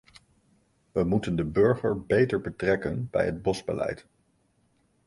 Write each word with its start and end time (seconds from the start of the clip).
We 0.93 1.03
moeten 1.03 1.35
de 1.35 1.43
burger 1.43 2.05
beter 2.05 2.41
betrekken 2.41 3.07
bij 3.11 3.25
het 3.25 3.41
bosbeleid. 3.41 4.07